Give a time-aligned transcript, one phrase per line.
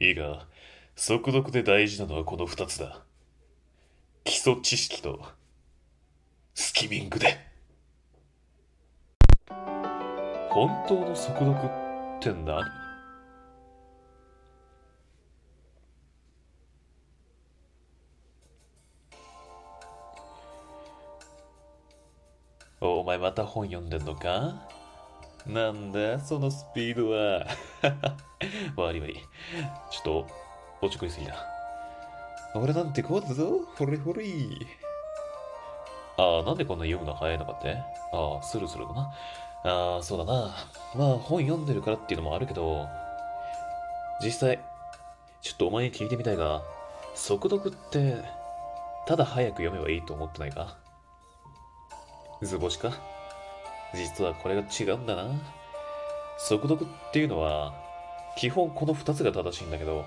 [0.00, 0.46] いいが、
[0.96, 3.04] 速読で大事なのはこの二つだ。
[4.24, 5.24] 基礎知識と、
[6.54, 7.38] スキミングで。
[10.50, 12.64] 本当の速読って何？
[22.80, 24.68] お前また本読んでんのか？
[25.46, 26.18] なんだ？
[26.20, 27.46] そのスピードは。
[28.76, 29.14] 悪い悪い。
[29.90, 30.26] ちょっと、
[30.80, 31.34] 落ち込みすぎだ。
[32.54, 33.60] 俺なんてこうだぞ？
[33.76, 34.24] ほれほれ。
[36.16, 37.76] ああ、なんでこんな読むの早いのかって？
[38.12, 39.12] ああ、スルスルだな？
[39.64, 40.54] ああ、そうだな。
[40.94, 42.86] まあ、本読んでるからっていうのもあるけど、
[44.22, 44.60] 実際、
[45.42, 46.62] ちょっとお前に聞いてみたいが、
[47.14, 48.16] 速読って、
[49.06, 50.76] ただ早く読めばいいと思ってないか？
[52.40, 52.92] 図星か？
[53.94, 55.30] 実はこれが違うんだな。
[56.36, 57.72] 速読っていうのは、
[58.36, 60.04] 基本この2つが正しいんだけど、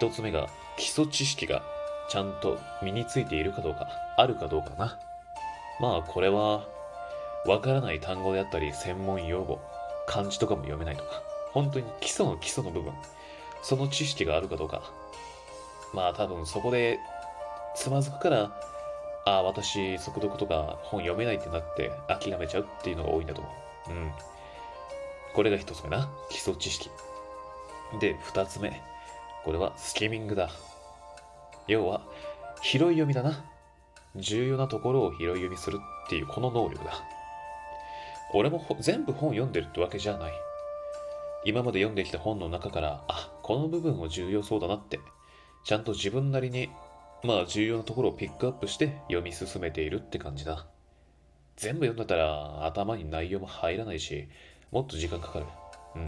[0.00, 1.62] 1つ目が基礎知識が
[2.10, 4.98] ちゃんと身についているかどうか、あるかどうかな。
[5.80, 6.66] まあこれは、
[7.46, 9.60] わからない単語であったり、専門用語、
[10.06, 12.92] 漢字とかも読めないとか、本当に基礎の基礎の部分、
[13.62, 14.82] その知識があるかどうか。
[15.92, 16.98] まあ多分そこで
[17.76, 18.50] つまずくから、
[19.26, 23.50] ああ、私、速読とか本読めないってなって諦めちゃうっていうのが多いんだと思
[23.88, 23.90] う。
[23.90, 24.12] うん。
[25.34, 26.10] これが一つ目な。
[26.30, 26.90] 基礎知識。
[28.00, 28.82] で、二つ目。
[29.44, 30.50] これはスキミングだ。
[31.66, 32.02] 要は、
[32.62, 33.44] 拾い読みだな。
[34.16, 36.92] 重要なところを拾い読みするっていうこの能力だ。
[38.32, 40.32] 俺も全部本読んでるってわけじゃない。
[41.44, 45.00] 今まで読んできた本の中から、あ、この部分も重要そうだなって、
[45.64, 46.68] ちゃんと自分なりに
[47.24, 50.66] まあ重要なところをピックアップして読み進めているって感じだ。
[51.56, 54.28] 全部読んだったら頭に内容も入らないし、
[54.70, 55.46] もっと時間かかる。
[55.96, 56.06] うん。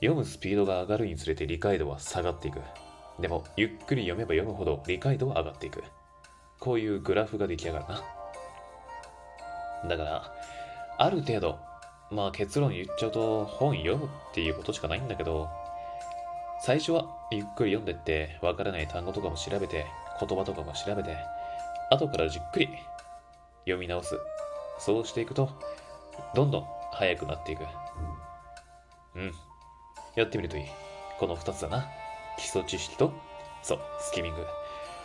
[0.00, 2.60] 読むスピードが上がるにつれて理解度は下がっていく。
[3.20, 5.84] でも、ゆっくり読めば読むほど理解度は上がっていく。
[6.58, 8.04] こういうグラフが出来上がるな。
[9.88, 10.32] だから、
[10.98, 11.58] ある程度、
[12.10, 15.48] まあ結論言っちゃうと本読むっていうことしかないんだけど、
[16.60, 19.86] 最初はゆっくり読んでって、わからない単語とかも調べて、
[20.20, 21.16] 言葉とかも調べて、
[21.90, 22.68] 後からじっくり
[23.60, 24.18] 読み直す。
[24.78, 25.48] そうしていくと、
[26.34, 27.64] どんどん速くなっていく。
[29.14, 29.32] うん。
[30.16, 30.64] やってみるといい。
[31.18, 31.88] この二つだな。
[32.36, 33.12] 基礎知識と、
[33.62, 34.46] そう、スキミング。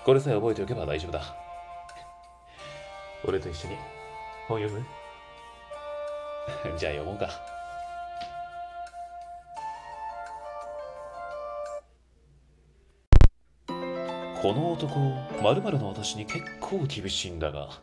[0.06, 1.36] これさえ覚えておけば大丈夫だ。
[3.26, 3.78] 俺と一緒に
[4.48, 4.86] 本読む？
[6.78, 7.30] じゃあ読もうか。
[14.44, 15.00] この男、
[15.42, 17.80] まるの私に結構厳しいんだが。